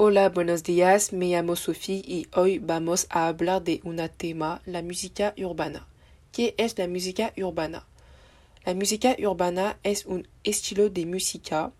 [0.00, 4.80] Hola, buenos días, me llamo Sophie y hoy vamos a hablar de un tema, la
[4.80, 5.88] música urbana.
[6.30, 7.84] ¿Qué es la música urbana?
[8.64, 11.72] La música urbana es un estilo de música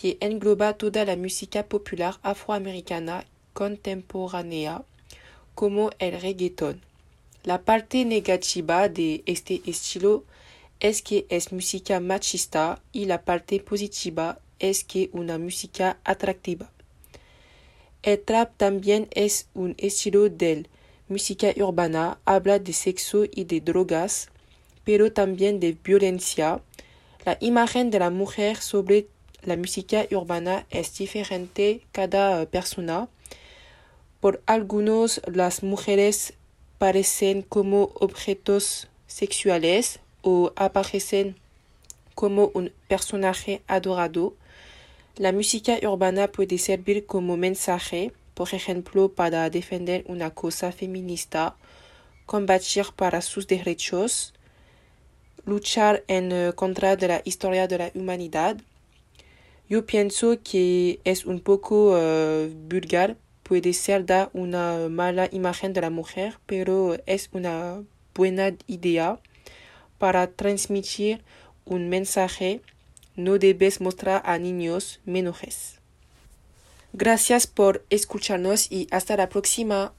[0.00, 3.24] que engloba toda la música popular afroamericana
[3.54, 4.84] contemporánea,
[5.56, 6.80] como el reggaeton.
[7.42, 10.22] La parte negativa de este estilo
[10.78, 16.70] es que es música machista y la parte positiva es que una música atractiva.
[18.04, 20.66] El trap también es un estilo de
[21.08, 24.28] música urbana, habla de sexo y de drogas,
[24.84, 26.60] pero también de violencia.
[27.24, 29.06] La imagen de la mujer sobre
[29.42, 33.08] la música urbana es diferente cada persona.
[34.20, 36.34] Por algunos las mujeres
[36.76, 41.36] parecen como objetos sexuales o aparecen
[42.14, 44.34] como un personaje adorado.
[45.16, 51.54] La música urbana puede servir como mensaje, por ejemplo, para defender una cosa feminista,
[52.26, 54.34] combatir para sus derechos,
[55.46, 58.56] luchar en eh, contra de la historia de la humanidad.
[59.68, 65.80] Yo pienso que es un poco uh, vulgar, puede ser dar una mala imagen de
[65.80, 67.84] la mujer, pero es una
[68.16, 69.20] buena idea
[69.98, 71.22] para transmitir
[71.64, 72.62] un mensaje
[73.16, 75.80] no debes mostrar a niños menores.
[76.92, 79.92] Gracias por escucharnos y hasta la próxima.